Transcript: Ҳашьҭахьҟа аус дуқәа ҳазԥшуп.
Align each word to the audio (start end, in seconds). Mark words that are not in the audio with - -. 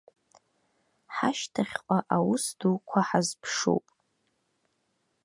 Ҳашьҭахьҟа 1.15 1.97
аус 2.15 2.45
дуқәа 2.59 2.99
ҳазԥшуп. 3.07 3.85